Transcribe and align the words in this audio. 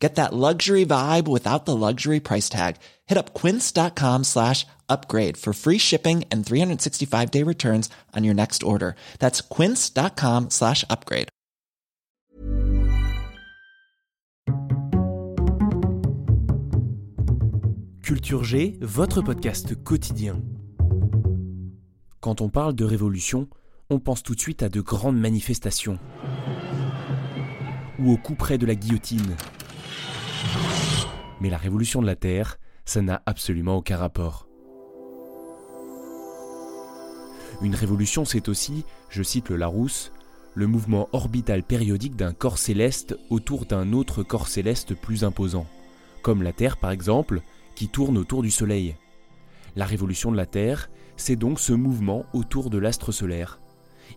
Get 0.00 0.14
that 0.14 0.32
luxury 0.32 0.86
vibe 0.86 1.28
without 1.28 1.66
the 1.66 1.76
luxury 1.76 2.20
price 2.20 2.48
tag. 2.48 2.76
Hit 3.06 3.18
up 3.18 3.34
quince.com 3.34 4.24
slash 4.24 4.66
upgrade 4.88 5.36
for 5.36 5.52
free 5.52 5.78
shipping 5.78 6.24
and 6.32 6.44
365 6.44 7.30
day 7.30 7.44
returns 7.44 7.90
on 8.16 8.24
your 8.24 8.34
next 8.34 8.62
order. 8.62 8.96
That's 9.18 9.42
quince.com 9.42 10.48
slash 10.48 10.84
upgrade. 10.88 11.28
Culture 18.02 18.42
G, 18.42 18.78
votre 18.80 19.22
podcast 19.22 19.76
quotidien. 19.84 20.42
Quand 22.20 22.40
on 22.40 22.48
parle 22.48 22.74
de 22.74 22.84
révolution, 22.84 23.48
on 23.88 24.00
pense 24.00 24.22
tout 24.22 24.34
de 24.34 24.40
suite 24.40 24.62
à 24.62 24.68
de 24.68 24.80
grandes 24.80 25.18
manifestations 25.18 25.98
ou 28.00 28.12
au 28.12 28.16
coup 28.16 28.34
près 28.34 28.58
de 28.58 28.66
la 28.66 28.74
guillotine. 28.74 29.36
Mais 31.40 31.50
la 31.50 31.56
révolution 31.56 32.02
de 32.02 32.06
la 32.06 32.16
Terre, 32.16 32.58
ça 32.84 33.02
n'a 33.02 33.22
absolument 33.26 33.76
aucun 33.76 33.96
rapport. 33.96 34.46
Une 37.62 37.74
révolution, 37.74 38.24
c'est 38.24 38.48
aussi, 38.48 38.84
je 39.10 39.22
cite 39.22 39.50
le 39.50 39.56
Larousse, 39.56 40.12
le 40.54 40.66
mouvement 40.66 41.08
orbital 41.12 41.62
périodique 41.62 42.16
d'un 42.16 42.32
corps 42.32 42.58
céleste 42.58 43.16
autour 43.28 43.66
d'un 43.66 43.92
autre 43.92 44.22
corps 44.22 44.48
céleste 44.48 44.94
plus 44.94 45.24
imposant, 45.24 45.66
comme 46.22 46.42
la 46.42 46.52
Terre 46.52 46.76
par 46.76 46.90
exemple, 46.90 47.42
qui 47.74 47.88
tourne 47.88 48.18
autour 48.18 48.42
du 48.42 48.50
Soleil. 48.50 48.96
La 49.76 49.84
révolution 49.84 50.32
de 50.32 50.36
la 50.36 50.46
Terre, 50.46 50.90
c'est 51.16 51.36
donc 51.36 51.60
ce 51.60 51.72
mouvement 51.72 52.24
autour 52.32 52.70
de 52.70 52.78
l'astre 52.78 53.12
solaire. 53.12 53.60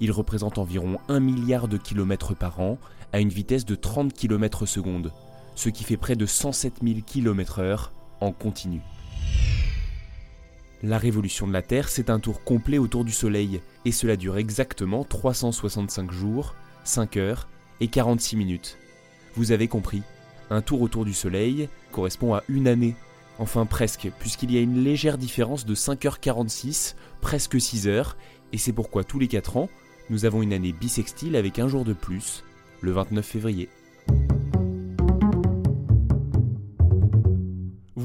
Il 0.00 0.10
représente 0.12 0.56
environ 0.58 0.98
1 1.08 1.20
milliard 1.20 1.68
de 1.68 1.76
kilomètres 1.76 2.34
par 2.34 2.60
an 2.60 2.78
à 3.12 3.20
une 3.20 3.28
vitesse 3.28 3.66
de 3.66 3.74
30 3.74 4.14
km 4.14 4.64
seconde, 4.66 5.12
ce 5.54 5.68
qui 5.68 5.84
fait 5.84 5.96
près 5.96 6.16
de 6.16 6.26
107 6.26 6.74
000 6.82 7.00
km/h 7.06 7.90
en 8.20 8.32
continu. 8.32 8.80
La 10.82 10.98
révolution 10.98 11.46
de 11.46 11.52
la 11.52 11.62
Terre, 11.62 11.88
c'est 11.88 12.10
un 12.10 12.18
tour 12.18 12.42
complet 12.42 12.78
autour 12.78 13.04
du 13.04 13.12
Soleil, 13.12 13.60
et 13.84 13.92
cela 13.92 14.16
dure 14.16 14.36
exactement 14.36 15.04
365 15.04 16.10
jours, 16.10 16.56
5 16.84 17.16
heures 17.18 17.48
et 17.80 17.86
46 17.86 18.36
minutes. 18.36 18.78
Vous 19.36 19.52
avez 19.52 19.68
compris, 19.68 20.02
un 20.50 20.60
tour 20.60 20.82
autour 20.82 21.04
du 21.04 21.14
Soleil 21.14 21.68
correspond 21.92 22.34
à 22.34 22.42
une 22.48 22.66
année. 22.66 22.96
Enfin 23.38 23.64
presque, 23.64 24.10
puisqu'il 24.18 24.52
y 24.52 24.58
a 24.58 24.60
une 24.60 24.82
légère 24.82 25.18
différence 25.18 25.64
de 25.64 25.74
5h46, 25.74 26.96
presque 27.20 27.60
6 27.60 27.86
heures, 27.86 28.16
et 28.52 28.58
c'est 28.58 28.72
pourquoi 28.72 29.04
tous 29.04 29.18
les 29.18 29.28
4 29.28 29.56
ans, 29.56 29.68
nous 30.10 30.24
avons 30.24 30.42
une 30.42 30.52
année 30.52 30.72
bissextile 30.72 31.36
avec 31.36 31.58
un 31.58 31.68
jour 31.68 31.84
de 31.84 31.92
plus, 31.92 32.44
le 32.80 32.90
29 32.90 33.24
février. 33.24 33.68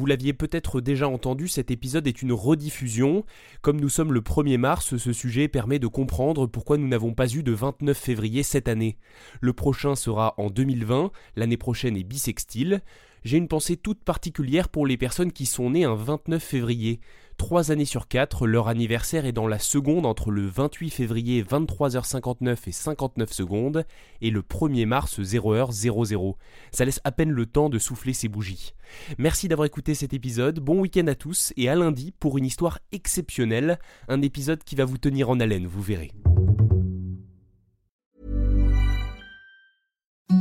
L'aviez 0.08 0.34
peut-être 0.34 0.82
déjà 0.82 1.08
entendu, 1.08 1.48
cet 1.48 1.70
épisode 1.70 2.08
est 2.08 2.22
une 2.22 2.34
rediffusion. 2.34 3.24
Comme 3.62 3.80
nous 3.80 3.90
sommes 3.90 4.14
le 4.14 4.22
1er 4.22 4.58
mars, 4.58 4.98
ce 4.98 5.14
sujet 5.14 5.48
permet 5.48 5.80
de 5.80 5.88
comprendre 5.88 6.48
pourquoi 6.48 6.78
nous 6.78 6.88
n'avons 6.88 7.14
pas 7.14 7.28
eu 7.28 7.44
de 7.44 7.52
29 7.52 7.98
février 7.98 8.44
cette 8.44 8.68
année. 8.68 8.98
Le 9.42 9.54
prochain 9.54 9.96
sera 9.96 10.34
en 10.38 10.50
2020, 10.50 11.12
l'année 11.36 11.58
prochaine 11.58 11.98
est 11.98 12.04
bissextile. 12.04 12.82
J'ai 13.24 13.38
une 13.38 13.48
pensée 13.48 13.78
toute 13.78 14.04
particulière 14.04 14.70
pour 14.70 14.88
les 14.88 14.98
personnes 14.98 15.32
qui 15.32 15.46
sont 15.46 15.72
nées 15.72 15.84
un 15.84 15.96
29 15.96 16.42
février. 16.42 17.00
Trois 17.38 17.72
années 17.72 17.86
sur 17.86 18.08
quatre, 18.08 18.48
leur 18.48 18.68
anniversaire 18.68 19.26
est 19.26 19.32
dans 19.32 19.48
la 19.48 19.60
seconde 19.60 20.08
entre 20.08 20.32
le 20.32 20.48
28 20.48 20.90
février 20.90 21.44
23h59 21.44 22.58
et 22.66 22.72
59 22.72 23.32
secondes 23.32 23.86
et 24.22 24.32
le 24.32 24.42
1er 24.42 24.88
mars 24.88 25.20
0h00. 25.20 26.36
Ça 26.72 26.84
laisse 26.84 27.00
à 27.04 27.12
peine 27.12 27.32
le 27.32 27.46
temps 27.46 27.70
de 27.70 27.78
souffler 27.78 28.14
ses 28.14 28.28
bougies. 28.28 28.74
Merci 29.20 29.48
d'avoir 29.48 29.68
écouté 29.68 29.94
cet 29.94 30.14
épisode, 30.14 30.60
bon 30.60 30.80
week-end 30.80 31.08
à 31.08 31.16
tous 31.16 31.54
et 31.58 31.70
à 31.70 31.76
lundi 31.76 32.12
pour 32.12 32.38
une 32.40 32.46
histoire 32.46 32.80
exceptionnelle, 32.92 33.78
un 34.08 34.24
épisode 34.24 34.64
qui 34.64 34.76
va 34.76 34.86
vous 34.86 34.98
tenir 34.98 35.30
en 35.30 35.40
haleine, 35.40 35.68
vous 35.68 35.82
verrez. 35.82 36.12